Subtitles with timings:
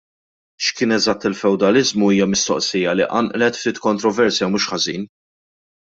[0.67, 5.11] X'kien eżatt il-fewdaliżmu hija mistoqsija li qanqlet ftit kontroversja mhux ħażin.